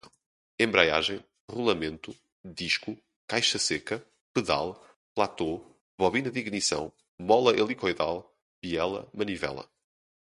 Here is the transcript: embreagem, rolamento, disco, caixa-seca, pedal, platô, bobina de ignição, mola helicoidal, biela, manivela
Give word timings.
embreagem, 0.59 1.21
rolamento, 1.47 2.11
disco, 2.43 2.97
caixa-seca, 3.27 4.03
pedal, 4.33 4.83
platô, 5.13 5.63
bobina 5.95 6.31
de 6.31 6.39
ignição, 6.39 6.91
mola 7.19 7.55
helicoidal, 7.55 8.35
biela, 8.59 9.07
manivela 9.13 9.69